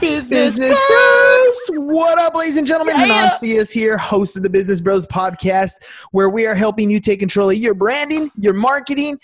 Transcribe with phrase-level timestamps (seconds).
[0.00, 1.86] Business, Business Bros.
[1.86, 2.94] What up, ladies and gentlemen?
[2.96, 3.06] Yeah.
[3.06, 7.50] Hernan here, host of the Business Bros podcast, where we are helping you take control
[7.50, 9.18] of your branding, your marketing,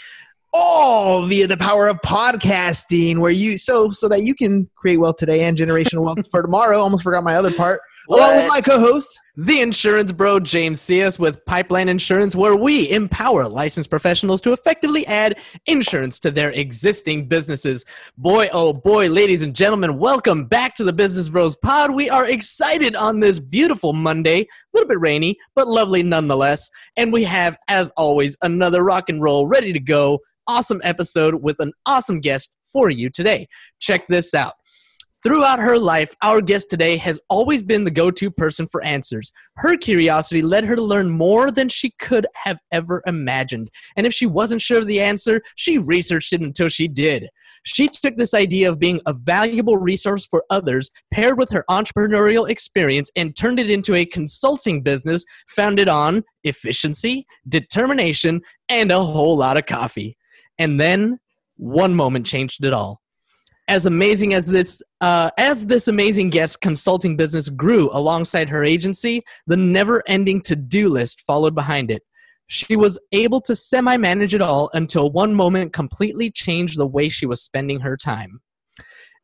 [0.52, 3.18] all via the power of podcasting.
[3.18, 6.78] Where you so so that you can create wealth today and generational wealth for tomorrow.
[6.78, 7.80] Almost forgot my other part.
[8.10, 9.18] Along with my co-host.
[9.36, 15.06] The insurance bro James Cias with Pipeline Insurance, where we empower licensed professionals to effectively
[15.06, 17.84] add insurance to their existing businesses.
[18.18, 21.94] Boy, oh boy, ladies and gentlemen, welcome back to the Business Bros Pod.
[21.94, 26.68] We are excited on this beautiful Monday, a little bit rainy, but lovely nonetheless.
[26.96, 30.20] And we have, as always, another rock and roll ready to go.
[30.46, 33.48] Awesome episode with an awesome guest for you today.
[33.80, 34.54] Check this out.
[35.24, 39.32] Throughout her life, our guest today has always been the go to person for answers.
[39.56, 43.70] Her curiosity led her to learn more than she could have ever imagined.
[43.96, 47.30] And if she wasn't sure of the answer, she researched it until she did.
[47.62, 52.50] She took this idea of being a valuable resource for others, paired with her entrepreneurial
[52.50, 59.38] experience, and turned it into a consulting business founded on efficiency, determination, and a whole
[59.38, 60.18] lot of coffee.
[60.58, 61.18] And then
[61.56, 63.00] one moment changed it all
[63.68, 69.22] as amazing as this uh, as this amazing guest consulting business grew alongside her agency
[69.46, 72.02] the never-ending to-do list followed behind it.
[72.46, 77.24] She was able to semi-manage it all until one moment completely changed the way she
[77.24, 78.40] was spending her time.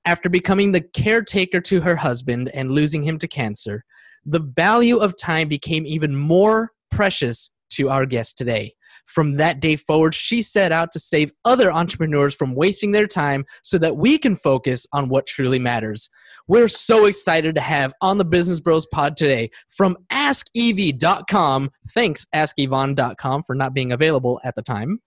[0.06, 3.84] After becoming the caretaker to her husband and losing him to cancer
[4.26, 8.74] the value of time became even more precious to our guest today
[9.10, 13.44] from that day forward, she set out to save other entrepreneurs from wasting their time
[13.62, 16.09] so that we can focus on what truly matters.
[16.47, 21.71] We're so excited to have on the Business Bros pod today from AskEvie.com.
[21.93, 25.00] Thanks, AskYvonne.com, for not being available at the time.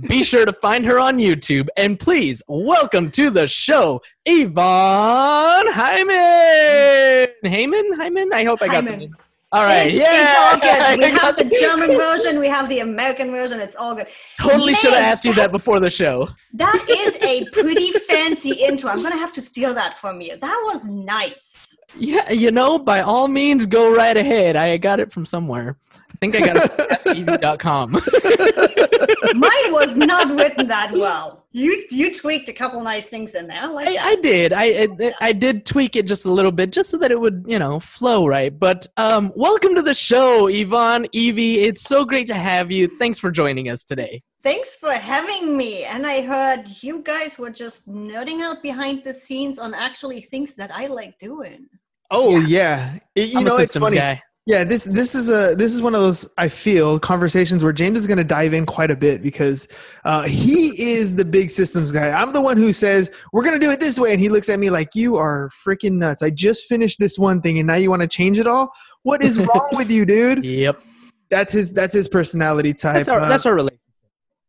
[0.00, 7.28] Be sure to find her on YouTube and please welcome to the show, Yvonne Heimann.
[7.44, 7.90] Heimann?
[7.94, 8.32] Heimann?
[8.32, 9.16] I hope I got the name.
[9.52, 10.04] All right, yeah.
[10.06, 10.98] it's all good.
[11.10, 13.58] We have the German version, we have the American version.
[13.58, 14.06] It's all good.
[14.40, 16.28] Totally should have asked you that before the show.
[16.54, 18.90] That is a pretty fancy intro.
[18.90, 20.36] I'm gonna have to steal that from you.
[20.36, 21.76] That was nice.
[21.96, 24.54] Yeah, you know, by all means, go right ahead.
[24.54, 25.76] I got it from somewhere.
[26.22, 27.92] I think I got it from AskEvie.com.
[29.38, 31.46] Mine was not written that well.
[31.52, 33.66] You you tweaked a couple nice things in there.
[33.68, 34.52] Like I, I did.
[34.52, 34.64] I,
[35.00, 37.58] I I did tweak it just a little bit, just so that it would, you
[37.58, 38.56] know, flow right.
[38.56, 41.60] But um, welcome to the show, Yvonne, Evie.
[41.60, 42.88] It's so great to have you.
[42.98, 44.22] Thanks for joining us today.
[44.42, 45.84] Thanks for having me.
[45.84, 50.54] And I heard you guys were just nerding out behind the scenes on actually things
[50.56, 51.66] that I like doing.
[52.10, 53.96] Oh yeah, It- you I'm know a it's funny.
[53.96, 54.22] guy.
[54.46, 57.98] Yeah, this this is a this is one of those I feel conversations where James
[57.98, 59.68] is going to dive in quite a bit because
[60.04, 62.10] uh, he is the big systems guy.
[62.10, 64.48] I'm the one who says we're going to do it this way, and he looks
[64.48, 66.22] at me like you are freaking nuts.
[66.22, 68.72] I just finished this one thing, and now you want to change it all.
[69.02, 70.44] What is wrong with you, dude?
[70.44, 70.82] Yep.
[71.30, 72.94] That's his that's his personality type.
[72.96, 73.80] That's our Uh, that's our relationship.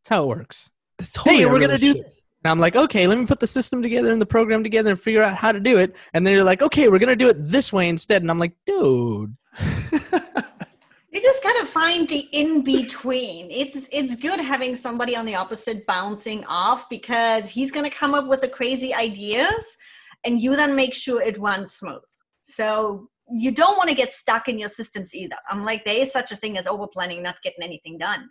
[0.03, 0.69] That's how it works.
[0.97, 2.13] it's totally hey, we're gonna do relationship.
[2.43, 4.99] And I'm like, okay, let me put the system together and the program together and
[4.99, 5.95] figure out how to do it.
[6.13, 8.21] And then you're like, okay, we're gonna do it this way instead.
[8.21, 9.35] And I'm like, dude,
[11.11, 13.51] You just gotta find the in between.
[13.51, 18.27] It's it's good having somebody on the opposite bouncing off because he's gonna come up
[18.27, 19.77] with the crazy ideas,
[20.23, 21.99] and you then make sure it runs smooth.
[22.45, 25.35] So you don't want to get stuck in your systems either.
[25.49, 28.29] I'm like, there is such a thing as over planning, not getting anything done.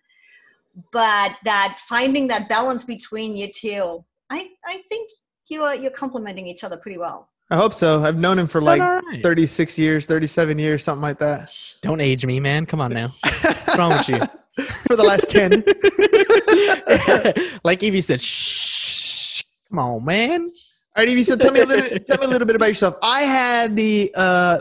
[0.92, 5.10] But that finding that balance between you two, I I think
[5.48, 7.28] you're you're complementing each other pretty well.
[7.52, 8.04] I hope so.
[8.04, 9.22] I've known him for like all right.
[9.24, 11.52] 36 years, 37 years, something like that.
[11.82, 12.64] don't age me, man.
[12.64, 13.08] Come on now.
[13.42, 14.18] What's wrong with you?
[14.86, 15.64] for the last 10.
[17.64, 19.42] like Evie said, shh.
[19.68, 20.42] Come on, man.
[20.42, 20.50] All
[20.98, 21.24] right, Evie.
[21.24, 22.94] So tell me a little, tell me a little bit about yourself.
[23.02, 24.58] I had the uh,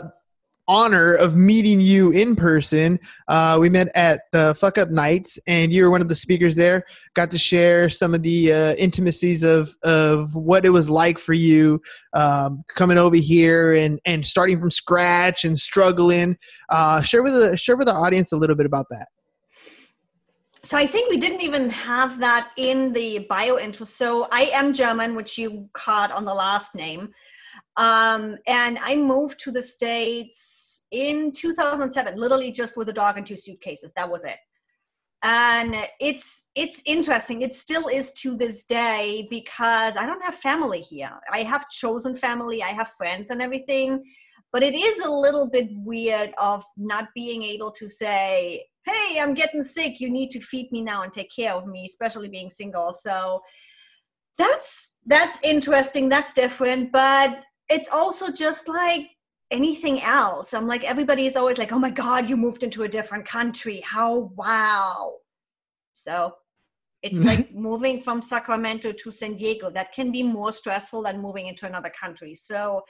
[0.70, 3.00] honor of meeting you in person.
[3.26, 6.54] Uh, we met at the Fuck Up Nights, and you were one of the speakers
[6.54, 6.84] there.
[7.14, 11.34] Got to share some of the uh, intimacies of of what it was like for
[11.34, 11.82] you
[12.12, 16.38] um, coming over here and and starting from scratch and struggling.
[16.68, 19.08] Uh, share with the share with our audience a little bit about that.
[20.62, 23.86] So I think we didn't even have that in the bio intro.
[23.86, 27.12] So I am German, which you caught on the last name.
[27.76, 30.59] Um, and I moved to the States
[30.90, 33.92] in 2007, literally just with a dog and two suitcases.
[33.94, 34.36] That was it.
[35.22, 37.42] And it's it's interesting.
[37.42, 41.12] It still is to this day because I don't have family here.
[41.30, 44.02] I have chosen family, I have friends and everything.
[44.52, 49.34] But it is a little bit weird of not being able to say, hey, I'm
[49.34, 50.00] getting sick.
[50.00, 52.92] You need to feed me now and take care of me, especially being single.
[52.92, 53.42] So
[54.38, 56.08] that's that's interesting.
[56.08, 56.92] That's different.
[56.92, 59.06] But it's also just like
[59.50, 60.54] anything else.
[60.54, 63.80] I'm like, everybody is always like, oh my God, you moved into a different country.
[63.80, 65.14] How wow.
[65.92, 66.34] So
[67.02, 69.70] it's like moving from Sacramento to San Diego.
[69.70, 72.34] That can be more stressful than moving into another country.
[72.34, 72.82] So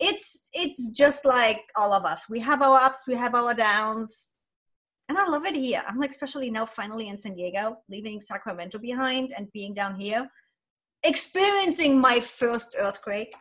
[0.00, 2.28] it's it's just like all of us.
[2.28, 4.34] We have our ups, we have our downs.
[5.08, 5.82] And I love it here.
[5.86, 10.26] I'm like, especially now, finally in San Diego, leaving Sacramento behind and being down here,
[11.02, 13.34] experiencing my first earthquake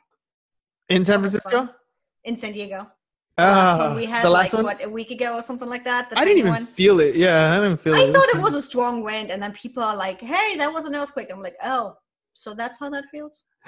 [0.89, 1.69] in San Francisco?
[2.23, 2.87] In San Diego.
[3.37, 4.77] Uh, we had the last like one?
[4.77, 6.07] what a week ago or something like that.
[6.15, 6.65] I didn't even one.
[6.65, 7.15] feel it.
[7.15, 8.09] Yeah, I didn't feel I it.
[8.09, 10.85] I thought it was a strong wind, and then people are like, "Hey, that was
[10.85, 11.97] an earthquake." I'm like, "Oh,
[12.35, 13.43] so that's how that feels."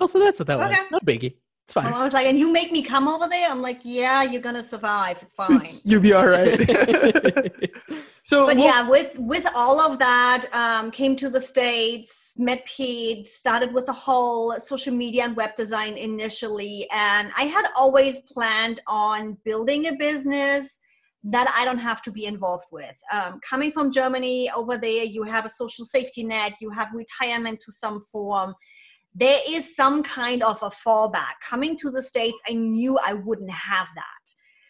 [0.00, 0.70] oh, so that's what that was.
[0.70, 0.82] Okay.
[0.92, 1.38] No biggie.
[1.68, 1.92] It's fine.
[1.92, 4.62] I was like, "And you make me come over there?" I'm like, "Yeah, you're gonna
[4.62, 5.18] survive.
[5.20, 6.58] It's fine." You'll be all right.
[8.22, 12.64] so, but well, yeah with with all of that um, came to the states met
[12.64, 18.20] pete started with the whole social media and web design initially and i had always
[18.32, 20.80] planned on building a business
[21.24, 25.22] that i don't have to be involved with um, coming from germany over there you
[25.22, 28.54] have a social safety net you have retirement to some form
[29.18, 31.34] there is some kind of a fallback.
[31.42, 34.24] Coming to the states i knew i wouldn't have that.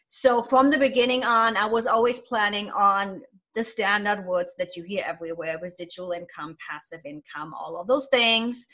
[0.08, 3.22] So from the beginning on i was always planning on
[3.54, 8.66] the standard words that you hear everywhere residual income passive income all of those things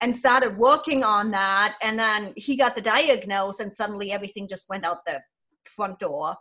[0.00, 1.76] and started working on that.
[1.82, 5.20] And then he got the diagnose and suddenly everything just went out the
[5.64, 6.36] front door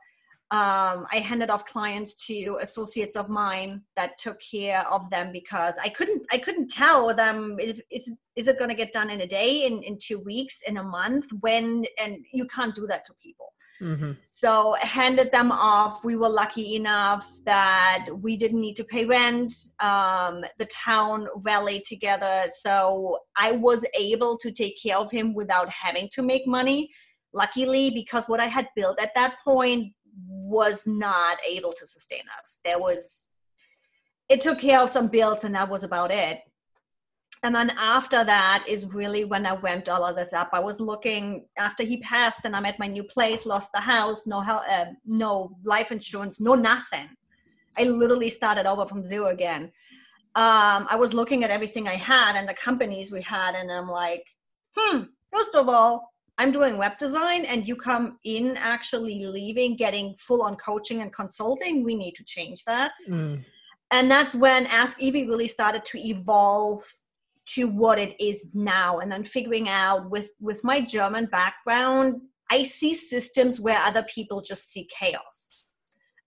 [0.52, 5.78] um, i handed off clients to associates of mine that took care of them because
[5.84, 9.22] i couldn't i couldn't tell them is, is, is it going to get done in
[9.22, 13.04] a day in, in two weeks in a month when and you can't do that
[13.06, 13.52] to people
[13.82, 14.18] Mhm.
[14.30, 16.04] so handed them off.
[16.04, 19.54] We were lucky enough that we didn't need to pay rent.
[19.82, 25.70] Um, the town rallied together, so I was able to take care of him without
[25.70, 26.90] having to make money.
[27.34, 29.94] Luckily, because what I had built at that point
[30.28, 32.60] was not able to sustain us.
[32.64, 33.26] There was,
[34.30, 36.40] it took care of some bills, and that was about it
[37.46, 40.50] and then after that is really when I ramped all of this up.
[40.52, 44.26] I was looking after he passed, and I'm at my new place, lost the house,
[44.26, 47.08] no hel- uh, no life insurance, no nothing.
[47.78, 49.72] I literally started over from zero again.
[50.34, 53.90] Um, I was looking at everything I had and the companies we had, and I'm
[53.90, 54.26] like,
[54.76, 55.04] hmm.
[55.32, 60.42] First of all, I'm doing web design, and you come in actually leaving, getting full
[60.42, 61.84] on coaching and consulting.
[61.84, 63.44] We need to change that Mm.
[63.92, 66.84] and that's when ask evie really started to evolve
[67.48, 72.63] to what it is now and then figuring out with with my german background i
[72.63, 75.65] see systems where other people just see chaos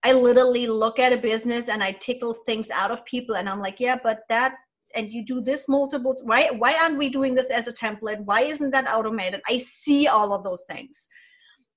[0.04, 3.60] i literally look at a business and i tickle things out of people and i'm
[3.60, 4.54] like yeah but that
[4.98, 8.24] and you do this multiple why why aren't we doing this as a template?
[8.24, 9.40] Why isn't that automated?
[9.48, 11.08] I see all of those things.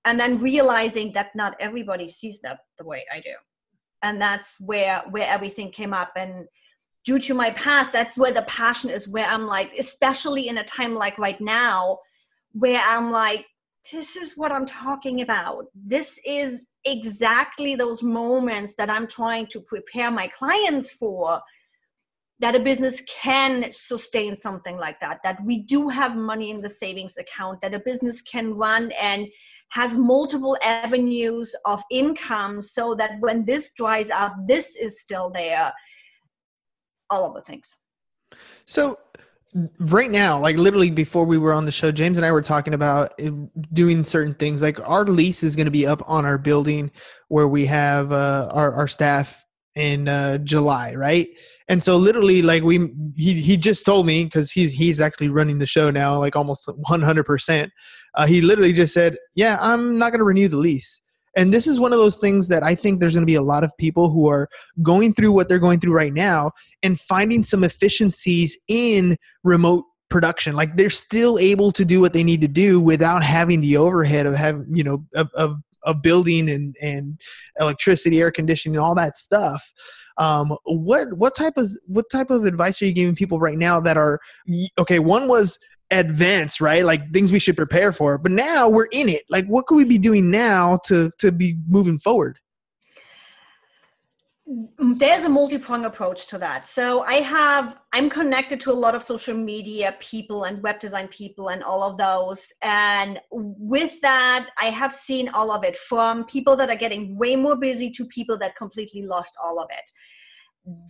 [0.04, 3.36] And then realizing that not everybody sees that the way i do.
[4.02, 6.12] And that's where where everything came up.
[6.16, 6.48] And
[7.06, 10.64] due to my past that's where the passion is where i'm like especially in a
[10.64, 11.98] time like right now
[12.52, 13.44] where i'm like
[13.92, 15.66] this is what i'm talking about.
[15.74, 21.42] This is exactly those moments that i'm trying to prepare my clients for
[22.42, 26.70] that a business can sustain something like that that we do have money in the
[26.70, 29.28] savings account that a business can run and
[29.70, 35.72] has multiple avenues of income so that when this dries up this is still there
[37.10, 37.78] all of the things
[38.66, 38.98] So
[39.80, 42.74] right now, like literally before we were on the show, James and I were talking
[42.74, 43.32] about uh,
[43.74, 44.62] doing certain things.
[44.62, 46.92] Like our lease is going to be up on our building
[47.28, 51.28] where we have uh, our our staff in uh, July, right?
[51.70, 55.60] And so literally, like we, he he just told me because he's he's actually running
[55.60, 57.72] the show now, like almost one hundred percent.
[58.16, 61.02] Uh, he literally just said, "Yeah, I'm not going to renew the lease."
[61.36, 63.42] And this is one of those things that I think there's going to be a
[63.42, 64.50] lot of people who are
[64.82, 66.52] going through what they're going through right now
[66.84, 70.56] and finding some efficiencies in remote production.
[70.56, 74.26] Like they're still able to do what they need to do without having the overhead
[74.26, 77.20] of having, you know, of, of, of building and, and
[77.60, 79.74] electricity, air conditioning, all that stuff.
[80.18, 83.80] Um, what what type of what type of advice are you giving people right now
[83.80, 84.20] that are
[84.78, 85.00] okay?
[85.00, 85.58] One was
[85.90, 86.86] advance, right?
[86.86, 88.18] Like things we should prepare for.
[88.18, 89.24] But now we're in it.
[89.30, 92.40] Like what could we be doing now to to be moving forward?
[94.98, 96.68] There's a multi-pronged approach to that.
[96.68, 101.08] So I have I'm connected to a lot of social media people and web design
[101.08, 102.52] people and all of those.
[102.62, 107.36] And with that, I have seen all of it from people that are getting way
[107.36, 109.92] more busy to people that completely lost all of it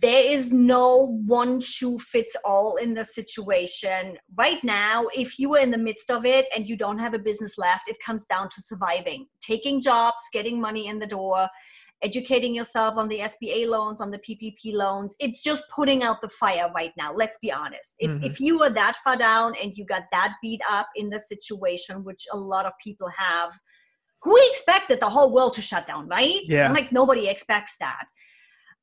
[0.00, 4.18] there is no one shoe fits all in the situation.
[4.36, 7.18] Right now, if you are in the midst of it and you don't have a
[7.18, 11.48] business left, it comes down to surviving, taking jobs, getting money in the door,
[12.02, 15.14] educating yourself on the SBA loans, on the PPP loans.
[15.20, 17.12] It's just putting out the fire right now.
[17.12, 17.94] Let's be honest.
[17.98, 18.24] If, mm-hmm.
[18.24, 22.04] if you are that far down and you got that beat up in the situation,
[22.04, 23.52] which a lot of people have,
[24.22, 26.40] who expected the whole world to shut down, right?
[26.44, 26.66] Yeah.
[26.66, 28.04] And like nobody expects that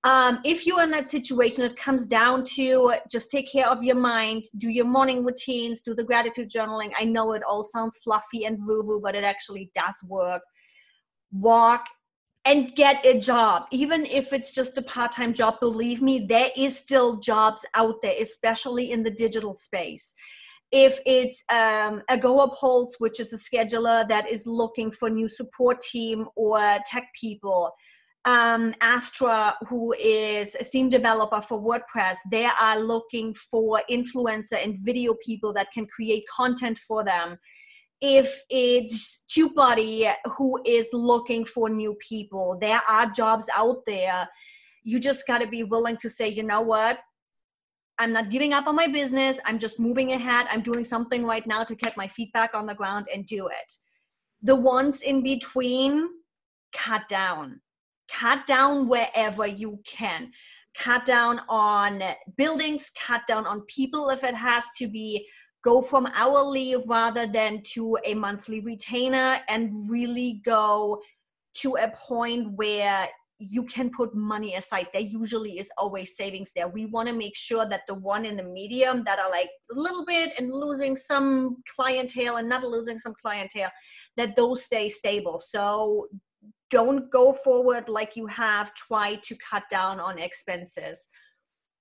[0.06, 3.98] um, if you're in that situation, it comes down to just take care of your
[3.98, 6.92] mind, do your morning routines, do the gratitude journaling.
[6.98, 10.42] I know it all sounds fluffy and woo woo, but it actually does work.
[11.34, 11.86] Walk
[12.50, 15.60] and get a job, even if it's just a part time job.
[15.60, 20.16] Believe me, there is still jobs out there, especially in the digital space.
[20.72, 26.26] If it's um, Agorapulse, which is a scheduler that is looking for new support team
[26.36, 27.72] or tech people,
[28.26, 34.80] um, Astra, who is a theme developer for WordPress, they are looking for influencer and
[34.82, 37.38] video people that can create content for them.
[38.02, 44.28] If it's TubeBuddy, who is looking for new people, there are jobs out there.
[44.84, 47.00] You just got to be willing to say, you know what?
[47.98, 49.40] I'm not giving up on my business.
[49.46, 50.48] I'm just moving ahead.
[50.50, 53.48] I'm doing something right now to get my feet back on the ground and do
[53.48, 53.74] it.
[54.42, 56.08] The ones in between,
[56.74, 57.60] cut down
[58.12, 60.32] cut down wherever you can
[60.78, 62.02] cut down on
[62.38, 65.26] buildings cut down on people if it has to be
[65.64, 71.02] go from hourly rather than to a monthly retainer and really go
[71.56, 73.08] to a point where
[73.40, 74.88] you can put money aside.
[74.92, 76.68] There usually is always savings there.
[76.68, 79.80] We want to make sure that the one in the medium that are like a
[79.80, 83.72] little bit and losing some clientele and not losing some clientele
[84.18, 85.40] that those stay stable.
[85.40, 86.08] So
[86.70, 91.08] don't go forward like you have tried to cut down on expenses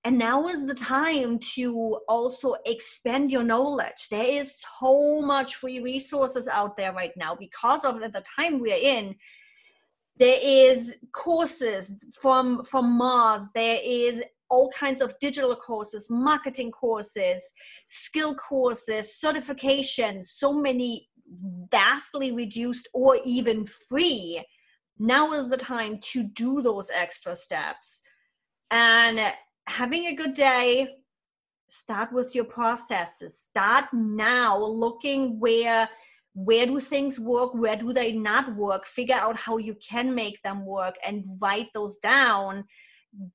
[0.05, 4.07] and now is the time to also expand your knowledge.
[4.09, 8.77] There is so much free resources out there right now because of the time we're
[8.81, 9.15] in.
[10.17, 13.49] There is courses from from mars.
[13.53, 17.51] There is all kinds of digital courses marketing courses
[17.85, 21.07] skill courses certifications so many
[21.71, 24.43] vastly reduced or even free.
[24.97, 28.01] Now is the time to do those extra steps.
[28.71, 29.33] And
[29.69, 30.95] having a good day.
[31.69, 33.39] Start with your processes.
[33.39, 35.87] Start now looking where
[36.33, 38.85] where do things work where do they not work?
[38.85, 42.63] Figure out how you can make them work and write those down.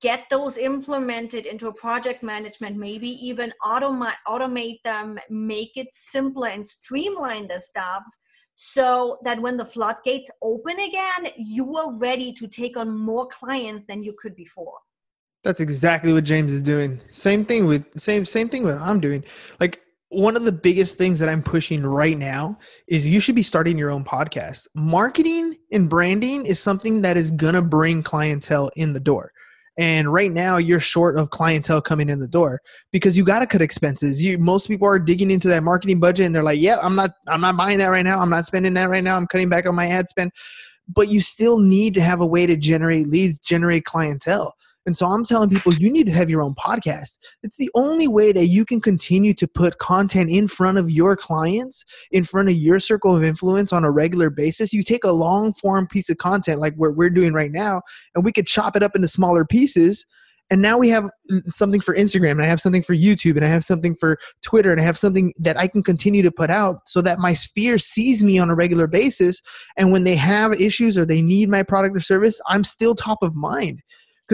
[0.00, 6.48] Get those implemented into a project management maybe even automate automate them make it simpler
[6.48, 8.02] and streamline the stuff
[8.56, 13.84] so that when the floodgates open again, you are ready to take on more clients
[13.84, 14.78] than you could before.
[15.44, 17.00] That's exactly what James is doing.
[17.10, 19.22] Same thing with same same thing with I'm doing.
[19.60, 22.58] Like one of the biggest things that I'm pushing right now
[22.88, 24.66] is you should be starting your own podcast.
[24.74, 29.32] Marketing and branding is something that is going to bring clientele in the door.
[29.76, 32.60] And right now you're short of clientele coming in the door
[32.92, 34.24] because you got to cut expenses.
[34.24, 37.10] You most people are digging into that marketing budget and they're like, "Yeah, I'm not
[37.28, 38.18] I'm not buying that right now.
[38.18, 39.16] I'm not spending that right now.
[39.16, 40.32] I'm cutting back on my ad spend."
[40.88, 44.54] But you still need to have a way to generate leads, generate clientele.
[44.86, 47.18] And so I'm telling people you need to have your own podcast.
[47.42, 51.16] It's the only way that you can continue to put content in front of your
[51.16, 54.72] clients, in front of your circle of influence on a regular basis.
[54.72, 57.82] You take a long form piece of content like what we're doing right now,
[58.14, 60.04] and we could chop it up into smaller pieces.
[60.50, 61.08] And now we have
[61.48, 64.70] something for Instagram, and I have something for YouTube, and I have something for Twitter,
[64.70, 67.78] and I have something that I can continue to put out so that my sphere
[67.78, 69.40] sees me on a regular basis.
[69.78, 73.22] And when they have issues or they need my product or service, I'm still top
[73.22, 73.80] of mind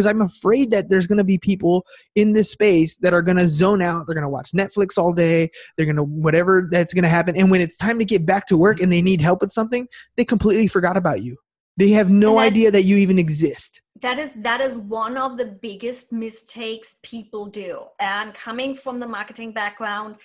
[0.01, 3.37] because I'm afraid that there's going to be people in this space that are going
[3.37, 4.07] to zone out.
[4.07, 5.51] They're going to watch Netflix all day.
[5.77, 7.37] They're going to whatever that's going to happen.
[7.37, 9.87] And when it's time to get back to work and they need help with something,
[10.17, 11.37] they completely forgot about you.
[11.77, 13.83] They have no that, idea that you even exist.
[14.01, 17.85] That is that is one of the biggest mistakes people do.
[18.01, 20.17] And coming from the marketing background,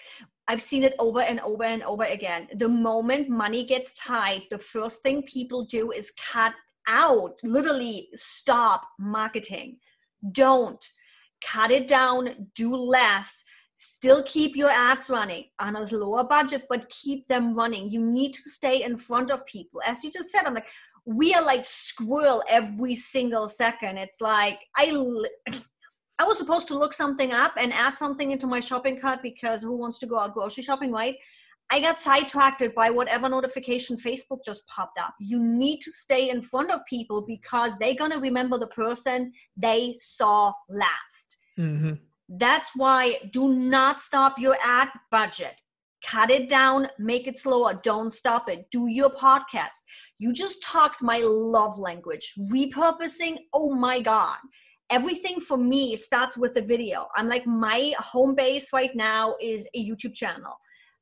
[0.48, 2.48] I've seen it over and over and over again.
[2.56, 6.54] The moment money gets tight, the first thing people do is cut
[6.88, 9.78] out, literally stop marketing.
[10.32, 10.84] Don't
[11.46, 13.44] cut it down, do less.
[13.74, 17.92] Still keep your ads running on a lower budget, but keep them running.
[17.92, 19.82] You need to stay in front of people.
[19.86, 20.68] As you just said, I'm like,
[21.06, 23.98] we are like squirrel every single second.
[23.98, 24.92] It's like I
[26.18, 29.62] I was supposed to look something up and add something into my shopping cart because
[29.62, 31.18] who wants to go out grocery shopping, right?
[31.72, 35.16] I got sidetracked by whatever notification Facebook just popped up.
[35.20, 39.32] You need to stay in front of people because they're going to remember the person
[39.58, 41.38] they saw last.
[41.58, 41.94] Mm-hmm.
[42.30, 45.56] That's why do not stop your ad budget.
[46.06, 47.80] Cut it down, make it slower.
[47.82, 48.68] Don't stop it.
[48.72, 49.82] Do your podcast.
[50.20, 52.34] You just talked my love language.
[52.52, 54.38] Repurposing, oh my God
[54.90, 57.08] everything for me starts with the video.
[57.16, 60.56] I'm like, my home base right now is a YouTube channel.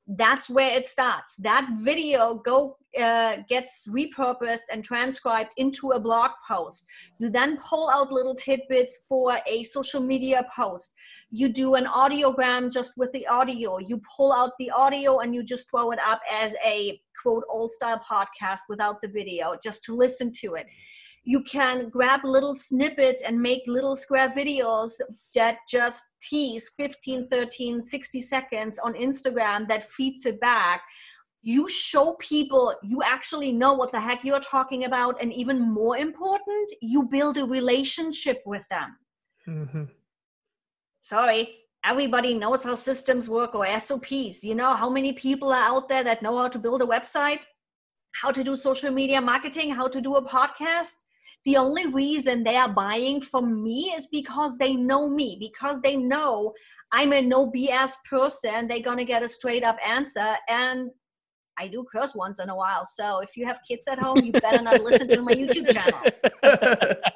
[0.05, 1.37] That's where it starts.
[1.37, 6.85] That video go uh, gets repurposed and transcribed into a blog post.
[7.19, 10.93] You then pull out little tidbits for a social media post.
[11.31, 13.77] You do an audiogram just with the audio.
[13.79, 17.71] You pull out the audio and you just throw it up as a quote old
[17.71, 20.67] style podcast without the video just to listen to it
[21.23, 24.91] you can grab little snippets and make little square videos
[25.33, 30.81] that just tease 15 13 60 seconds on instagram that feeds it back.
[31.41, 35.97] You show people you actually know what the heck you're talking about and even more
[35.97, 38.97] important you build a relationship with them.
[39.45, 39.83] Mm-hmm.
[41.01, 41.53] sorry
[41.83, 46.01] everybody knows how systems work or sops you know how many people are out there
[46.01, 47.39] that know how to build a website?
[48.21, 49.71] How to do social media marketing?
[49.71, 50.93] How to do a podcast
[51.45, 55.95] the only reason they are buying from me is because they know me, because they
[55.95, 56.53] know
[56.91, 58.67] I'm a no BS person.
[58.67, 60.35] They're going to get a straight up answer.
[60.47, 60.91] And
[61.57, 62.85] I do curse once in a while.
[62.85, 65.99] So if you have kids at home, you better not listen to my YouTube channel.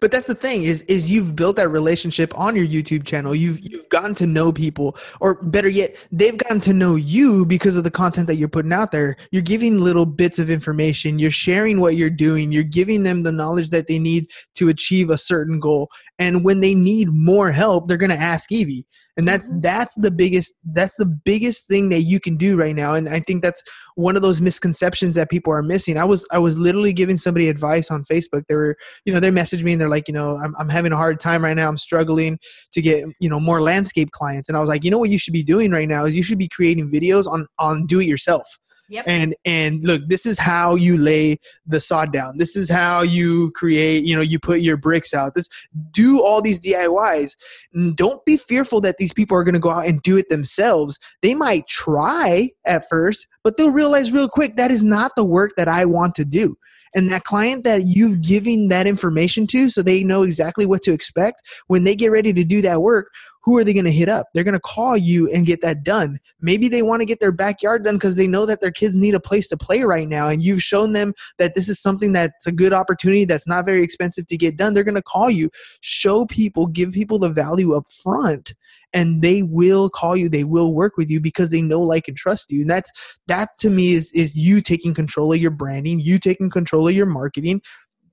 [0.00, 3.34] but, that's the thing is is you've built that relationship on your YouTube channel.
[3.34, 7.76] You've you've gotten to know people, or better yet, they've gotten to know you because
[7.76, 9.16] of the content that you're putting out there.
[9.30, 11.18] You're giving little bits of information.
[11.18, 12.52] You're sharing what you're doing.
[12.52, 15.90] You're giving them the knowledge that they need to achieve a certain goal.
[16.18, 18.86] And when they need more help, they're going to ask Evie.
[19.18, 19.60] And that's mm-hmm.
[19.60, 22.94] that's the biggest that's the biggest thing that you can do right now.
[22.94, 23.62] And i think that's
[23.94, 25.96] one of those misconceptions that people are missing.
[25.96, 28.42] I was i was literally giving somebody advice on facebook.
[28.48, 28.76] They were
[29.06, 31.18] you know they messaged me and they're like you know i'm, I'm having a hard
[31.18, 31.68] time right now.
[31.68, 32.38] I'm struggling
[32.72, 34.48] to get you know more landscape clients.
[34.50, 36.22] And i was like you know what you should be doing right now is you
[36.22, 39.04] should be creating videos on on do it yourself Yep.
[39.08, 42.38] And and look, this is how you lay the sod down.
[42.38, 45.34] This is how you create, you know, you put your bricks out.
[45.34, 45.48] This
[45.90, 47.34] do all these DIYs.
[47.94, 50.98] Don't be fearful that these people are going to go out and do it themselves.
[51.22, 55.52] They might try at first, but they'll realize real quick that is not the work
[55.56, 56.54] that I want to do
[56.94, 60.92] and that client that you've given that information to so they know exactly what to
[60.92, 63.10] expect when they get ready to do that work
[63.46, 64.26] who are they going to hit up?
[64.34, 66.18] They're going to call you and get that done.
[66.40, 69.14] Maybe they want to get their backyard done because they know that their kids need
[69.14, 70.28] a place to play right now.
[70.28, 73.84] And you've shown them that this is something that's a good opportunity that's not very
[73.84, 74.74] expensive to get done.
[74.74, 75.48] They're going to call you.
[75.80, 78.52] Show people, give people the value up front
[78.92, 82.16] and they will call you they will work with you because they know like and
[82.16, 82.90] trust you and that's
[83.26, 86.94] that to me is is you taking control of your branding you taking control of
[86.94, 87.60] your marketing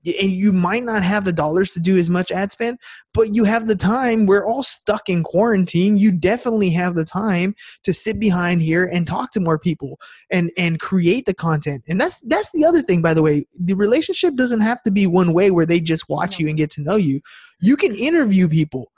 [0.06, 2.78] and you might not have the dollars to do as much ad spend,
[3.12, 4.26] but you have the time.
[4.26, 5.96] We're all stuck in quarantine.
[5.96, 9.98] You definitely have the time to sit behind here and talk to more people
[10.30, 11.84] and and create the content.
[11.88, 13.46] And that's that's the other thing, by the way.
[13.58, 16.70] The relationship doesn't have to be one way where they just watch you and get
[16.72, 17.20] to know you.
[17.60, 18.90] You can interview people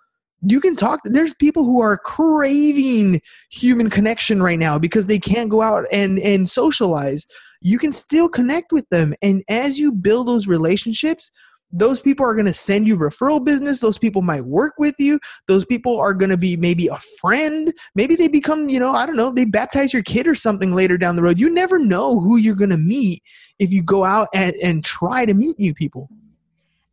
[0.42, 3.20] you can talk there's people who are craving
[3.50, 7.26] human connection right now because they can't go out and and socialize.
[7.62, 9.14] You can still connect with them.
[9.22, 11.32] And as you build those relationships,
[11.72, 13.80] those people are going to send you referral business.
[13.80, 15.18] Those people might work with you.
[15.48, 17.72] Those people are going to be maybe a friend.
[17.94, 20.98] Maybe they become you know i don't know they baptize your kid or something later
[20.98, 21.38] down the road.
[21.38, 23.22] You never know who you're going to meet
[23.58, 26.10] if you go out and, and try to meet new people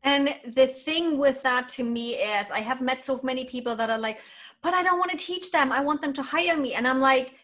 [0.03, 3.89] and the thing with that to me is i have met so many people that
[3.89, 4.19] are like
[4.61, 5.71] but i don't want to teach them.
[5.71, 6.73] I want them to hire me.
[6.73, 7.35] And i'm like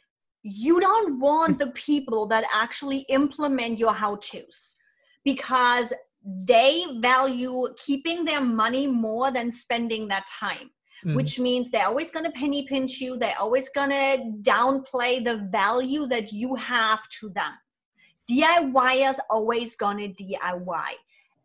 [0.43, 4.75] you don't want the people that actually implement your how to's
[5.25, 5.91] because
[6.23, 10.69] they value keeping their money more than spending that time
[11.05, 11.15] Mhm.
[11.15, 13.17] which means they're always going to penny pinch you.
[13.17, 17.53] They're always going to downplay the value that you have to them.
[18.29, 20.93] Diyers always going to diy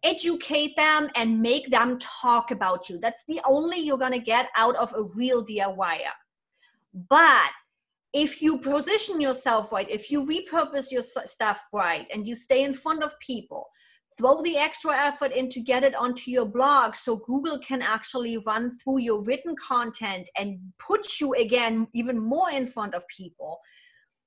[0.04, 4.48] educate them and make them talk about you that's the only you're going to get
[4.56, 6.14] out of a real diyer
[7.08, 7.50] but
[8.12, 12.74] if you position yourself right if you repurpose your stuff right and you stay in
[12.74, 13.66] front of people
[14.16, 18.38] throw the extra effort in to get it onto your blog so Google can actually
[18.38, 23.60] run through your written content and put you again even more in front of people.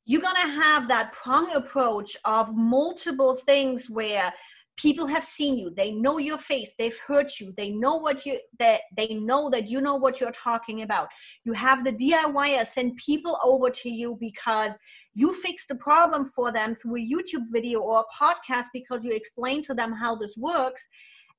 [0.05, 4.33] You're going to have that prong approach of multiple things where
[4.77, 5.69] people have seen you.
[5.69, 6.75] They know your face.
[6.77, 7.53] They've heard you.
[7.57, 11.09] They know what you that they know that you know what you're talking about.
[11.43, 14.77] You have the diyer send people over to you because
[15.13, 19.11] you fixed the problem for them through a youtube video or a podcast because you
[19.11, 20.87] explained to them how this works.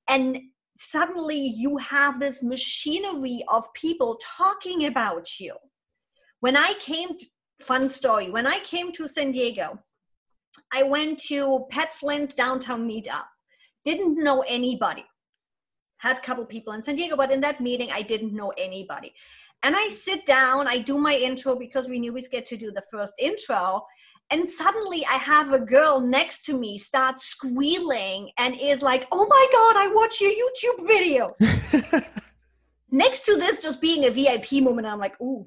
[0.09, 0.39] And
[0.79, 5.55] suddenly you have this machinery of people talking about you.
[6.41, 7.27] When i came to,
[7.61, 9.77] fun story when i came to san diego
[10.73, 13.25] I went to Pat Flynn's downtown meetup.
[13.85, 15.05] Didn't know anybody.
[15.99, 19.13] Had a couple people in San Diego, but in that meeting, I didn't know anybody.
[19.65, 22.71] And I sit down, I do my intro because we knew we'd get to do
[22.71, 23.85] the first intro.
[24.31, 29.27] And suddenly I have a girl next to me start squealing and is like, oh
[29.27, 32.05] my God, I watch your YouTube videos.
[32.91, 35.47] next to this just being a VIP moment, I'm like, ooh,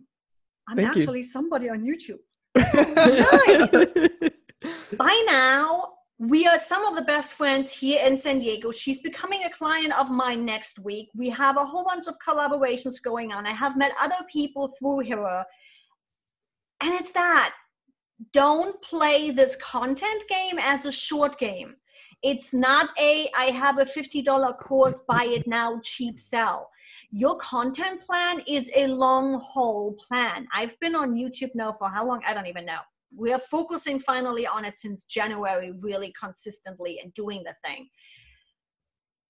[0.68, 1.02] I'm Thank you.
[1.04, 2.20] actually somebody on YouTube.
[2.56, 4.32] nice
[4.98, 8.72] by now we are some of the best friends here in san diego.
[8.72, 11.10] She's becoming a client of mine next week.
[11.16, 13.48] We have a whole bunch of collaborations going on.
[13.48, 15.44] I have met other people through her.
[16.80, 17.56] And it's that
[18.34, 21.76] don't play this content game as a short game.
[22.22, 26.70] It's not a i have a $50 course buy it now cheap sell.
[27.10, 30.48] Your content plan is a long haul plan.
[30.54, 32.22] I've been on youtube now for how long?
[32.28, 32.82] I don't even know
[33.16, 37.90] we are focusing finally on it since January, really consistently and doing the thing.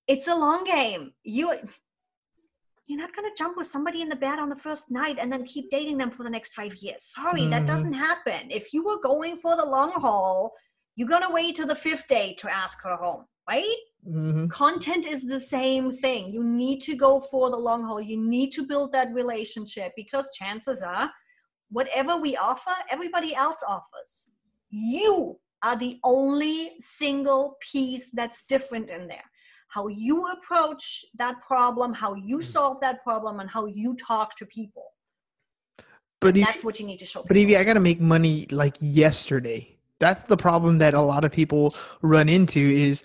[0.08, 1.14] It's a long game.
[1.24, 1.54] You
[2.88, 5.46] you're not gonna jump with somebody in the bed on the first night and then
[5.46, 7.04] keep dating them for the next five years.
[7.04, 7.68] Sorry, that Mhm.
[7.68, 8.52] doesn't happen.
[8.52, 10.54] If you were going for the long haul,
[10.96, 13.78] you're gonna wait till the fifth day to ask her home, right?
[14.06, 14.50] Mhm.
[14.50, 16.34] content is the same thing.
[16.34, 18.02] You need to go for the long haul.
[18.02, 21.14] You need to build that relationship because chances are,
[21.72, 24.28] whatever we offer, everybody else offers.
[24.70, 29.24] You are the only single piece that's different in there.
[29.70, 32.46] How you approach that problem, how you hmm.
[32.46, 34.86] solve that problem, and how you talk to people.
[36.20, 37.22] But Evie, That's what you need to show.
[37.22, 37.42] but people.
[37.42, 39.71] Evie, I got to make money like yesterday.
[40.02, 43.04] That's the problem that a lot of people run into is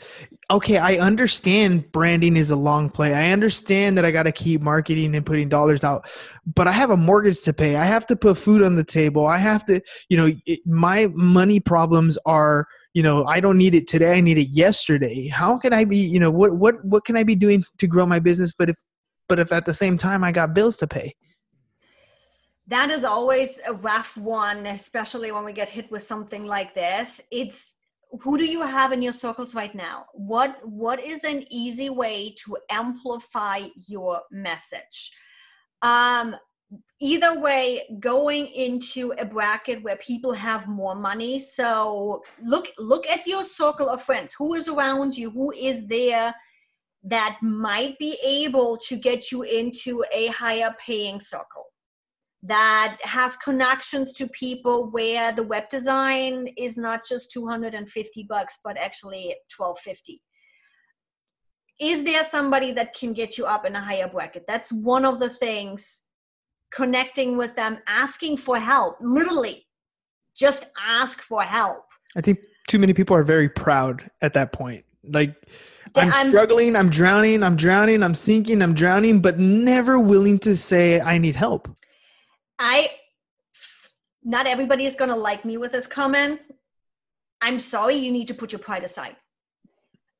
[0.50, 3.14] okay, I understand branding is a long play.
[3.14, 6.08] I understand that I got to keep marketing and putting dollars out,
[6.54, 7.76] but I have a mortgage to pay.
[7.76, 9.26] I have to put food on the table.
[9.26, 13.74] I have to, you know, it, my money problems are, you know, I don't need
[13.74, 14.16] it today.
[14.16, 15.28] I need it yesterday.
[15.28, 18.06] How can I be, you know, what what what can I be doing to grow
[18.06, 18.76] my business but if
[19.28, 21.12] but if at the same time I got bills to pay?
[22.68, 27.20] That is always a rough one, especially when we get hit with something like this.
[27.30, 27.74] It's
[28.22, 30.06] who do you have in your circles right now?
[30.14, 35.12] What what is an easy way to amplify your message?
[35.82, 36.34] Um,
[37.00, 41.38] either way, going into a bracket where people have more money.
[41.38, 44.34] So look look at your circle of friends.
[44.34, 45.30] Who is around you?
[45.30, 46.34] Who is there?
[47.08, 51.66] that might be able to get you into a higher paying circle
[52.46, 58.76] that has connections to people where the web design is not just 250 bucks but
[58.76, 60.22] actually 1250
[61.78, 65.18] is there somebody that can get you up in a higher bracket that's one of
[65.20, 66.02] the things
[66.70, 69.66] connecting with them asking for help literally
[70.36, 71.84] just ask for help
[72.16, 74.84] I think too many people are very proud at that point.
[75.04, 75.36] Like
[75.94, 80.56] I'm, I'm- struggling, I'm drowning, I'm drowning, I'm sinking, I'm drowning, but never willing to
[80.56, 81.68] say I need help.
[82.58, 82.90] I
[84.22, 86.40] not everybody is going to like me with this comment.
[87.40, 89.16] I'm sorry, you need to put your pride aside.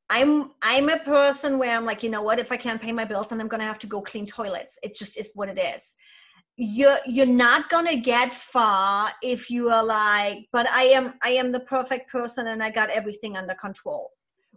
[0.08, 3.04] I'm I'm a person where I'm like, you know what, if I can't pay my
[3.04, 4.78] bills and I'm to have to go clean toilets.
[4.82, 5.96] It's just is what it is.
[6.56, 11.50] You're you're not to get far if you are like, but I am I am
[11.50, 14.10] the perfect person and I got everything under control.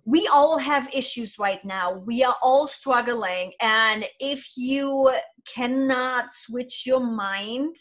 [0.06, 1.94] We all have issues right now.
[1.94, 5.12] We are all struggling and if you
[5.54, 7.76] cannot switch your mind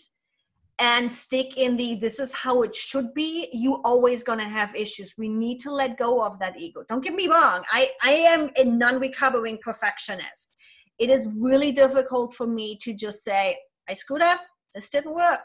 [0.78, 4.74] and stick in the this is how it should be you always going to have
[4.74, 5.14] issues.
[5.18, 6.84] We need to let go of that ego.
[6.88, 10.56] Don't get me wrong i i am a non-recovering perfectionist.
[10.98, 14.40] It is really difficult for me to just say i screwed up
[14.74, 15.40] this didn't work.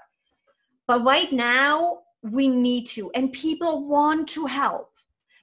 [0.88, 4.90] But right now we need to and people want to help.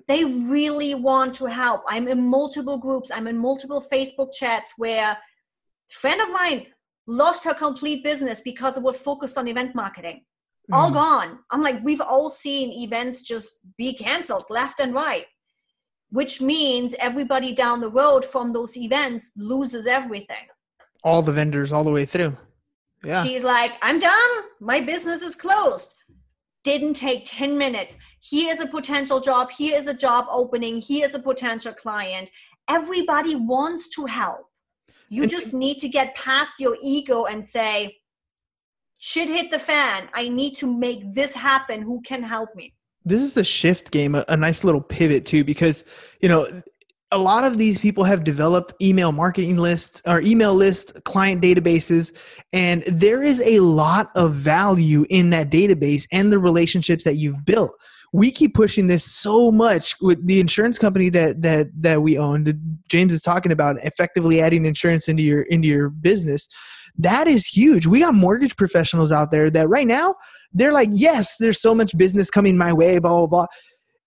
[0.07, 1.83] They really want to help.
[1.88, 5.16] I'm in multiple groups i'm in multiple facebook chats where
[5.90, 6.66] friend of mine
[7.07, 10.24] lost her complete business because it was focused on event marketing.
[10.70, 10.76] Mm.
[10.76, 11.38] All gone.
[11.50, 15.26] I'm like, we've all seen events just be canceled left and right,
[16.11, 20.46] which means everybody down the road from those events loses everything.
[21.03, 22.37] All the vendors, all the way through.
[23.03, 23.24] Yeah.
[23.24, 24.31] She's like, I'm done.
[24.61, 25.94] My business is closed.
[26.62, 27.96] Didn't take 10 minutes.
[28.20, 29.50] Here is a potential job.
[29.50, 30.81] Here is a job opening.
[30.83, 32.29] Here is a potential client.
[32.68, 34.50] Everybody wants to help
[35.11, 37.96] you just need to get past your ego and say,
[38.99, 40.09] shit hit the fan.
[40.14, 41.83] I need to make this happen.
[41.83, 42.75] Who can help me?
[43.05, 45.85] This is a shift game, a, a nice little pivot too, because,
[46.20, 46.62] you know,
[47.12, 52.16] a lot of these people have developed email marketing lists or email list client databases
[52.53, 57.44] and there is a lot of value in that database and the relationships that you've
[57.44, 57.77] built
[58.12, 62.44] we keep pushing this so much with the insurance company that that that we own
[62.44, 62.57] that
[62.88, 66.49] james is talking about effectively adding insurance into your into your business.
[66.99, 67.87] That is huge.
[67.87, 70.16] We got mortgage professionals out there that right now
[70.53, 73.46] they're like yes there's so much business coming my way blah blah blah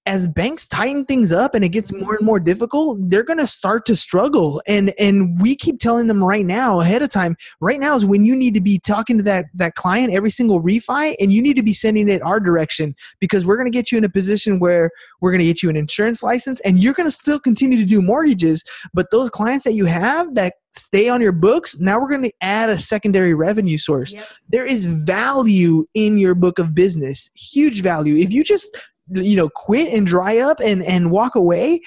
[0.06, 3.48] as banks tighten things up and it gets more and more difficult they're going to
[3.48, 4.62] start to struggle.
[4.68, 8.26] And and we keep telling them right now ahead of time right now is when
[8.26, 11.58] you need to be talking to that that client every single refi and you need
[11.58, 14.60] to be sending it our direction because we're going to get you in a position
[14.60, 17.78] where we're going to get you an insurance license and you're going to still continue
[17.78, 18.64] to do mortgages.
[18.94, 22.34] But those clients that you have that stay on your books now we're going to
[22.42, 24.12] add a secondary revenue source.
[24.12, 24.28] Yep.
[24.50, 28.16] there is value in your book of business huge value.
[28.16, 28.76] If you just
[29.16, 31.80] you know quit and dry up and and walk away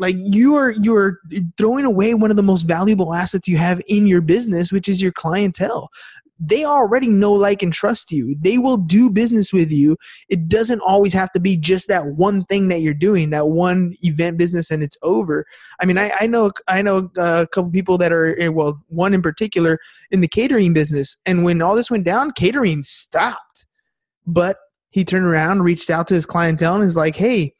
[0.00, 1.18] like you are you're
[1.58, 5.00] throwing away one of the most valuable assets you have in your business which is
[5.00, 5.90] your clientele.
[6.42, 8.34] They already know like and trust you.
[8.40, 9.98] They will do business with you.
[10.30, 13.94] It doesn't always have to be just that one thing that you're doing that one
[14.00, 15.44] event business and it's over.
[15.80, 19.12] I mean i, I know i know a couple people that are eh, well one
[19.12, 19.78] in particular
[20.10, 21.18] in the catering business.
[21.26, 23.66] And when all this went down catering stopped.
[24.26, 24.56] But
[24.90, 27.54] he turned around, reached out to his clientele, and is like, "Hey,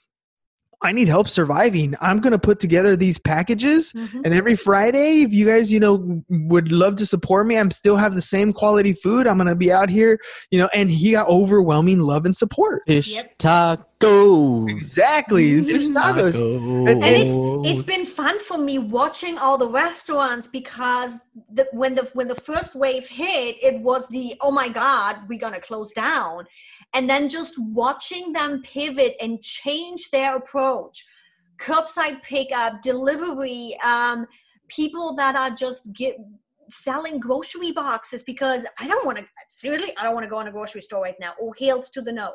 [0.83, 1.95] I need help surviving.
[2.01, 4.23] I'm going to put together these packages, mm-hmm.
[4.25, 7.97] and every Friday, if you guys, you know, would love to support me, I'm still
[7.97, 9.27] have the same quality food.
[9.27, 10.19] I'm going to be out here,
[10.51, 12.83] you know." And he got overwhelming love and support.
[12.87, 13.39] Fish yep.
[13.39, 14.71] tacos.
[14.71, 16.33] Exactly, fish tacos.
[16.33, 16.91] tacos.
[16.91, 21.21] And, it's it's been fun for me watching all the restaurants because
[21.53, 25.39] the, when the when the first wave hit, it was the oh my god, we're
[25.39, 26.47] going to close down
[26.95, 31.05] and then just watching them pivot and change their approach.
[31.59, 34.27] Curbside pickup delivery um,
[34.69, 36.17] people that are just get
[36.71, 40.47] selling grocery boxes because i don't want to seriously i don't want to go in
[40.47, 41.33] a grocery store right now.
[41.41, 42.35] Or heels to the no.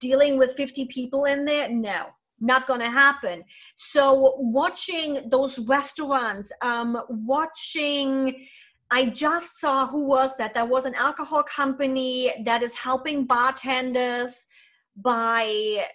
[0.00, 1.68] Dealing with 50 people in there?
[1.68, 2.06] No.
[2.40, 3.44] Not going to happen.
[3.76, 8.46] So watching those restaurants um, watching
[8.92, 10.52] I just saw who was that?
[10.52, 14.46] There was an alcohol company that is helping bartenders
[14.94, 15.86] by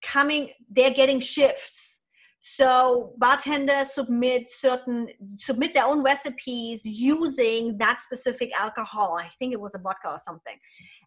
[0.00, 2.02] coming, they're getting shifts.
[2.38, 9.18] So bartenders submit certain submit their own recipes using that specific alcohol.
[9.20, 10.56] I think it was a vodka or something.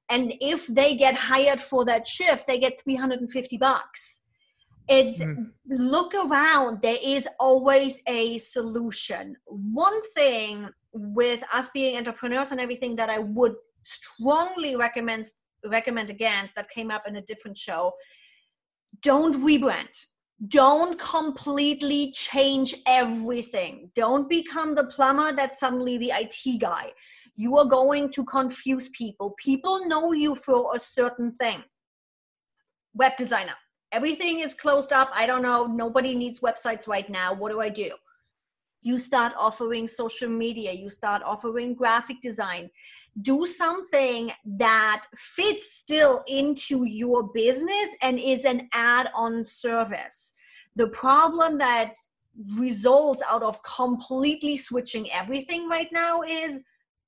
[0.10, 4.20] And if they get hired for that shift, they get 350 bucks.
[4.90, 5.52] It's mm.
[5.70, 9.38] look around, there is always a solution.
[9.46, 15.26] One thing with us being entrepreneurs and everything that I would strongly recommend
[15.66, 17.94] recommend against that came up in a different show
[19.02, 20.06] don't rebrand.
[20.48, 23.92] Don't completely change everything.
[23.96, 26.92] Don't become the plumber that's suddenly the IT guy.
[27.36, 29.34] You are going to confuse people.
[29.38, 31.64] People know you for a certain thing.
[32.94, 33.56] Web designer.
[33.92, 35.10] Everything is closed up.
[35.14, 35.66] I don't know.
[35.66, 37.34] Nobody needs websites right now.
[37.34, 37.92] What do i do
[38.84, 42.70] you start offering social media you start offering graphic design.
[43.22, 50.34] Do something that fits still into your business and is an add-on service.
[50.76, 51.94] The problem that
[52.58, 56.60] results out of completely switching everything right now is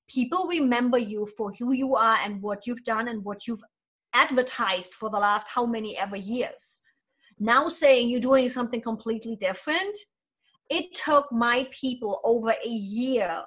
[0.08, 3.64] people remember you for who you are and what you've done and what you've
[4.14, 6.84] advertised for the last how many ever years.
[7.40, 9.98] Now saying you're doing something completely different
[10.70, 13.44] it took my people over a year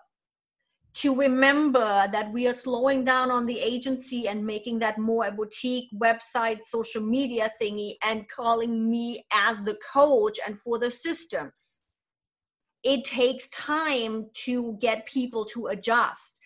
[0.95, 5.31] to remember that we are slowing down on the agency and making that more a
[5.31, 11.83] boutique website social media thingy and calling me as the coach and for the systems.
[12.83, 16.41] It takes time to get people to adjust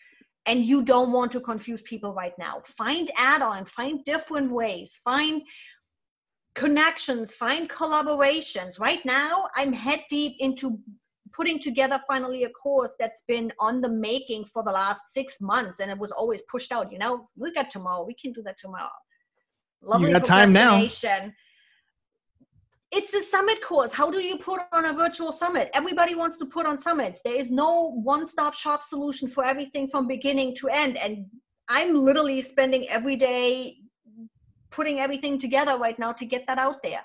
[0.44, 2.60] and you don't want to confuse people right now.
[2.64, 5.42] Find add-on find different ways find
[6.54, 8.78] connections find collaborations.
[8.78, 10.78] Right now i'm head deep into
[11.32, 15.80] putting together finally a course that's been on the making for the last six months
[15.80, 18.58] and it was always pushed out you know we got tomorrow we can do that
[18.58, 18.90] tomorrow.
[19.82, 20.78] Lovely you got time now.
[22.94, 23.90] it's a summit course.
[23.90, 25.70] How do you put on a virtual summit?
[25.72, 27.22] Everybody wants to put on summits.
[27.24, 31.26] There is no one-stop shop solution for everything from beginning to end and
[31.68, 33.76] i'm literally spending every day
[34.72, 37.02] putting everything together right now to get that out there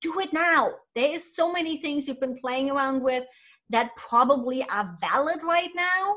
[0.00, 3.24] do it now there is so many things you've been playing around with
[3.70, 6.16] that probably are valid right now.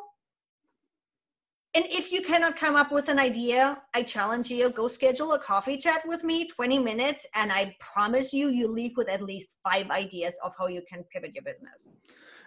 [1.75, 5.39] And if you cannot come up with an idea, I challenge you go schedule a
[5.39, 9.49] coffee chat with me, 20 minutes, and I promise you, you leave with at least
[9.63, 11.91] five ideas of how you can pivot your business.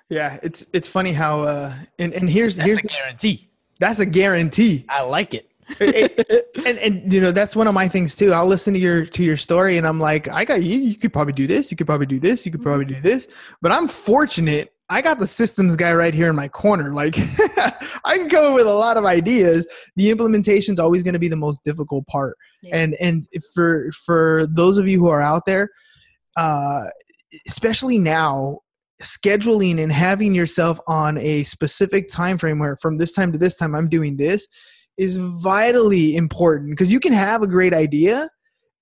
[0.08, 3.48] Yeah, it's it's funny how uh and, and here's that's here's a guarantee.
[3.80, 4.84] That's a guarantee.
[4.88, 5.50] I like it.
[5.80, 8.32] It, and and you know that's one of my things too.
[8.32, 10.78] I'll listen to your to your story and I'm like, I got you.
[10.78, 11.70] You could probably do this.
[11.70, 12.46] You could probably do this.
[12.46, 13.26] You could probably do this.
[13.62, 16.94] But I'm fortunate I got the systems guy right here in my corner.
[16.94, 17.16] Like
[18.04, 19.66] I can go with a lot of ideas.
[19.96, 22.36] The implementation is always going to be the most difficult part.
[22.62, 22.76] Yeah.
[22.76, 25.70] And and for for those of you who are out there,
[26.36, 26.84] uh,
[27.48, 28.60] especially now,
[29.02, 33.56] scheduling and having yourself on a specific time frame where from this time to this
[33.56, 34.46] time I'm doing this
[34.98, 38.28] is vitally important because you can have a great idea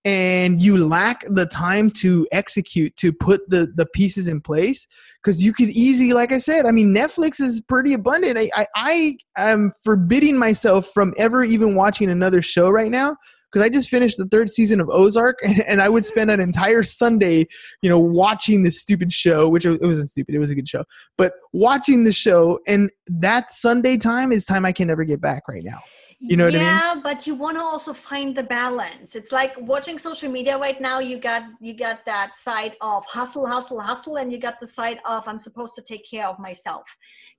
[0.04, 4.86] and you lack the time to execute to put the the pieces in place
[5.22, 8.38] because you could easily like i said i mean netflix is pretty abundant.
[8.38, 13.16] I, I i am forbidding myself from ever even watching another show right now
[13.50, 16.40] because i just finished the third season of ozark and, and, i would spend an
[16.40, 17.46] entire sunday
[17.80, 20.84] you know watching this stupid show which it wasn't stupid it was a good show
[21.16, 25.44] but watching the show and that sunday time is time i can never get back
[25.48, 25.80] right now
[26.18, 26.96] you know what yeah, I mean?
[26.96, 29.16] Yeah, but you want to also find the balance.
[29.16, 30.98] It's like watching social media right now.
[31.00, 35.00] You got you got that side of hustle, hustle, hustle, and you got the side
[35.04, 36.84] of I'm supposed to take care of myself.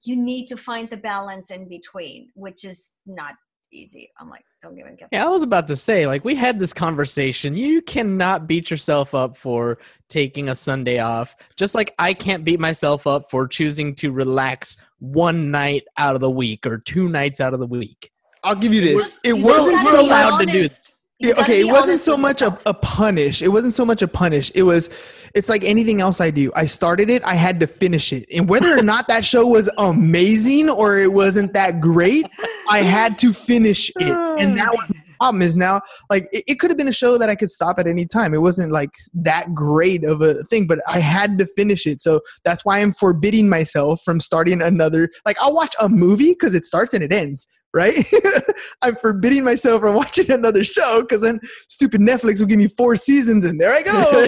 [0.03, 3.35] You need to find the balance in between, which is not
[3.71, 4.11] easy.
[4.19, 5.09] I'm like, don't even get.
[5.11, 7.55] Yeah, I was about to say, like, we had this conversation.
[7.55, 9.77] You cannot beat yourself up for
[10.09, 14.77] taking a Sunday off, just like I can't beat myself up for choosing to relax
[14.99, 18.11] one night out of the week or two nights out of the week.
[18.45, 19.19] I'll give you this.
[19.23, 21.31] It wasn't so much to do.
[21.41, 23.41] okay, it wasn't so much a, a punish.
[23.41, 24.51] It wasn't so much a punish.
[24.53, 24.89] It was,
[25.33, 26.51] it's like anything else I do.
[26.55, 28.27] I started it, I had to finish it.
[28.33, 32.27] And whether or not that show was amazing or it wasn't that great,
[32.69, 34.11] I had to finish it.
[34.39, 37.29] And that was problem is now like it, it could have been a show that
[37.29, 38.33] I could stop at any time.
[38.33, 42.01] It wasn't like that great of a thing, but I had to finish it.
[42.01, 45.09] So that's why I'm forbidding myself from starting another.
[45.25, 47.95] Like I'll watch a movie because it starts and it ends, right?
[48.81, 52.95] I'm forbidding myself from watching another show because then stupid Netflix will give me four
[52.95, 54.27] seasons and there I go.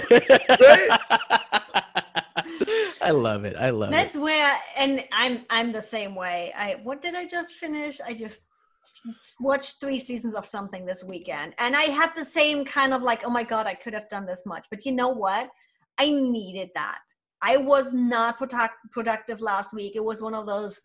[0.60, 1.44] right?
[3.00, 3.56] I love it.
[3.56, 4.18] I love That's it.
[4.18, 6.52] That's where and I'm I'm the same way.
[6.56, 8.00] I what did I just finish?
[8.04, 8.42] I just
[9.40, 13.24] watched three seasons of something this weekend and I had the same kind of like,
[13.24, 14.66] oh my God, I could have done this much.
[14.70, 15.48] But you know what?
[15.98, 17.00] I needed that.
[17.40, 19.92] I was not product- productive last week.
[19.94, 20.80] It was one of those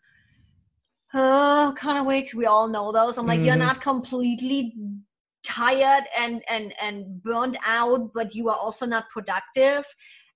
[1.13, 2.35] oh kind of weeks.
[2.35, 3.17] We all know those.
[3.17, 3.47] I'm like, mm-hmm.
[3.47, 4.75] you're not completely
[5.43, 9.85] tired and and and burned out, but you are also not productive.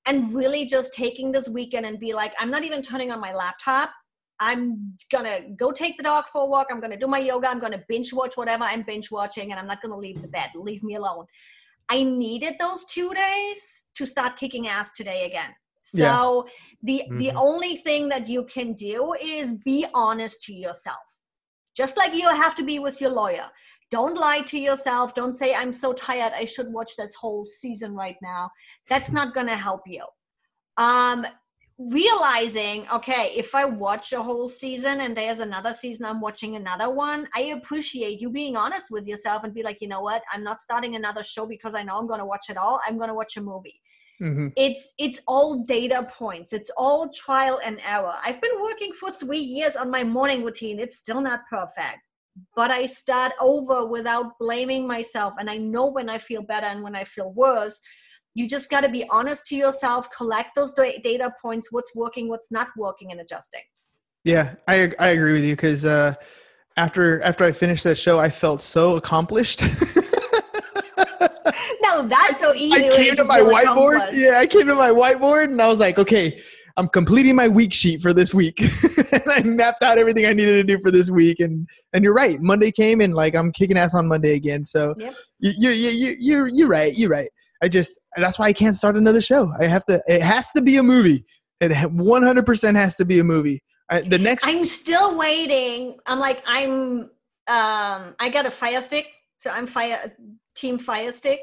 [0.06, 3.34] And really just taking this weekend and be like, I'm not even turning on my
[3.34, 3.92] laptop.
[4.40, 6.68] I'm gonna go take the dog for a walk.
[6.70, 7.50] I'm gonna do my yoga.
[7.50, 10.50] I'm gonna binge watch whatever I'm binge watching, and I'm not gonna leave the bed.
[10.56, 11.26] Leave me alone.
[11.90, 15.50] I needed those two days to start kicking ass today again.
[15.82, 16.52] So yeah.
[16.84, 17.18] the mm-hmm.
[17.18, 21.00] the only thing that you can do is be honest to yourself.
[21.76, 23.46] Just like you have to be with your lawyer.
[23.90, 25.16] Don't lie to yourself.
[25.16, 28.50] Don't say I'm so tired I should watch this whole season right now.
[28.90, 30.06] That's not going to help you.
[30.78, 31.26] Um
[31.80, 36.90] realizing okay if i watch a whole season and there's another season i'm watching another
[36.90, 40.24] one i appreciate you being honest with yourself and be like you know what?
[40.34, 42.80] I'm not starting another show because i know i'm going to watch it all.
[42.88, 43.80] I'm going to watch a movie.
[44.20, 44.48] Mm-hmm.
[44.56, 46.52] it's it's all data points.
[46.52, 48.16] It's all trial and error.
[48.26, 50.80] I've been working for three years on my morning routine.
[50.80, 52.00] It's still not perfect
[52.56, 55.34] but i start over without blaming myself.
[55.40, 57.80] And i know when i feel better and when i feel worse
[58.38, 62.52] you just got to be honest to yourself collect those data points what's working what's
[62.52, 63.66] not working and adjusting
[64.24, 66.14] Yeah, I I agree with you because uh,
[66.76, 69.64] after after I finished that show, I felt so accomplished.
[71.82, 72.90] No, that's so easy.
[72.90, 74.10] I came to my whiteboard.
[74.14, 76.40] Yeah, I came to my whiteboard and I was like, okay,
[76.76, 78.60] I'm completing my week sheet for this week.
[79.12, 81.40] and I mapped out everything I needed to do for this week.
[81.40, 82.42] And and you're right.
[82.42, 84.66] Monday came and like I'm kicking ass on Monday again.
[84.66, 85.14] So Yep.
[85.40, 86.98] you you you you you're, you're right.
[86.98, 87.30] You're right.
[87.62, 89.54] I just that's why I can't start another show.
[89.60, 90.02] I have to.
[90.08, 91.26] It has to be a movie.
[91.60, 93.62] It 100% has to be a movie.
[93.90, 94.48] I, the next.
[94.48, 95.98] I'm still waiting.
[96.06, 97.10] I'm like, I'm
[97.48, 100.14] um I got a fire stick, so I'm fire
[100.56, 101.42] team fire stick.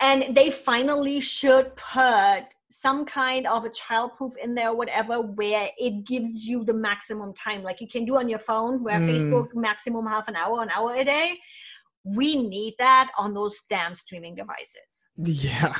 [0.00, 6.04] And they finally should put some kind of a childproof in there, whatever, where it
[6.06, 7.62] gives you the maximum time.
[7.62, 9.08] Like you can do on your phone, where Mm.
[9.08, 11.38] Facebook maximum half an hour, an hour a day.
[12.14, 15.06] We need that on those damn streaming devices.
[15.16, 15.74] Yeah.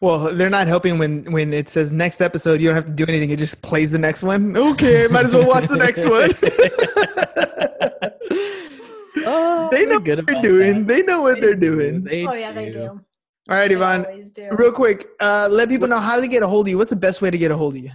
[0.00, 2.60] Well, they're not helping when when it says next episode.
[2.60, 3.30] You don't have to do anything.
[3.30, 4.56] It just plays the next one.
[4.56, 6.30] Okay, might as well watch the next one.
[9.24, 10.80] Oh, they know good what they're doing.
[10.80, 10.88] that.
[10.88, 12.02] they know what they're doing.
[12.02, 12.88] They oh yeah, they do.
[12.88, 14.04] All right, They Yvonne.
[14.04, 14.48] always do.
[14.52, 16.78] Real quick, uh, let people know how to get a hold of you.
[16.78, 17.90] What's the best way to get a hold of you?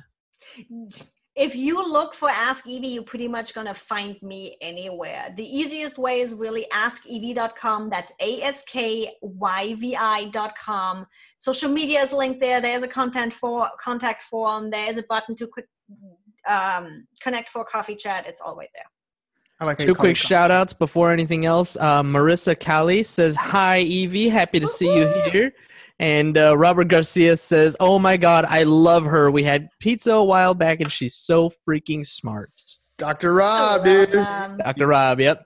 [1.38, 5.34] If you look for ask evie you're pretty much going to find me anywhere.
[5.38, 9.18] The easiest way is really AskEvie.com that's a-s-k-y-v-i.com
[11.38, 12.60] social media is linked there.
[12.60, 14.72] There's a content for contact form.
[14.72, 15.68] There's a button to quick
[16.48, 18.26] um, connect for coffee chat.
[18.28, 18.86] It's all right there.
[19.60, 21.76] I like Two quick it shout outs before anything else.
[21.78, 24.30] Uh, Marissa Callie says, Hi, Evie.
[24.30, 25.54] Happy to see you here.
[26.00, 29.32] And uh, Robert Garcia says, Oh my God, I love her.
[29.32, 32.52] We had pizza a while back and she's so freaking smart.
[32.98, 33.34] Dr.
[33.34, 34.00] Rob, I dude.
[34.10, 34.58] love them.
[34.58, 34.88] Dr.
[34.88, 35.46] Rob, yep.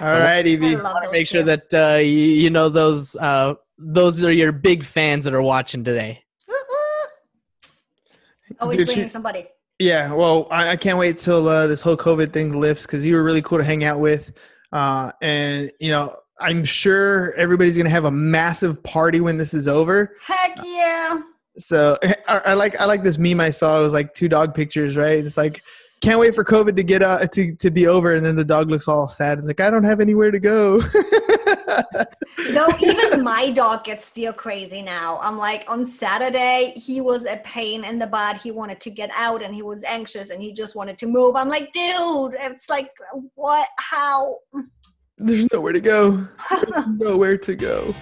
[0.00, 0.76] All right, I Evie.
[0.76, 1.56] love those Make sure two.
[1.56, 5.84] that uh, you, you know those uh, those are your big fans that are watching
[5.84, 6.20] today.
[8.60, 9.46] always Dude, bringing she- somebody
[9.78, 13.14] Yeah, well, I, I can't wait till uh, this whole COVID thing lifts because you
[13.14, 14.36] were really cool to hang out with,
[14.72, 19.68] uh, and you know I'm sure everybody's gonna have a massive party when this is
[19.68, 20.16] over.
[20.24, 21.20] heck yeah
[21.56, 23.80] So I, I like I like this meme I saw.
[23.80, 25.24] It was like two dog pictures, right?
[25.24, 25.62] It's like
[26.00, 28.70] can't wait for COVID to get uh, to to be over, and then the dog
[28.70, 29.38] looks all sad.
[29.38, 30.82] It's like I don't have anywhere to go.
[32.52, 35.18] No, even my dog gets still crazy now.
[35.20, 38.36] I'm like, on Saturday, he was a pain in the butt.
[38.36, 41.36] He wanted to get out and he was anxious and he just wanted to move.
[41.36, 42.90] I'm like, dude, it's like,
[43.34, 43.68] what?
[43.78, 44.38] How?
[45.18, 46.26] There's nowhere to go.
[46.50, 47.94] There's nowhere to go.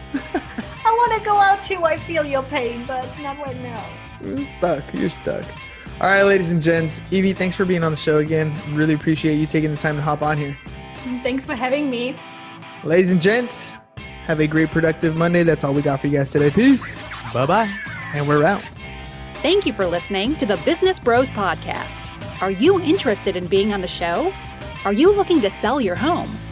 [0.84, 1.84] I want to go out too.
[1.84, 3.84] I feel your pain, but not right now.
[4.24, 4.94] You're stuck.
[4.94, 5.44] You're stuck.
[6.00, 7.02] All right, ladies and gents.
[7.12, 8.54] Evie, thanks for being on the show again.
[8.70, 10.56] Really appreciate you taking the time to hop on here.
[11.22, 12.16] Thanks for having me.
[12.82, 13.76] Ladies and gents,
[14.24, 15.42] have a great productive Monday.
[15.42, 16.50] That's all we got for you guys today.
[16.50, 17.02] Peace.
[17.34, 17.76] Bye bye.
[18.14, 18.62] And we're out.
[19.42, 22.10] Thank you for listening to the Business Bros Podcast.
[22.40, 24.32] Are you interested in being on the show?
[24.84, 26.28] Are you looking to sell your home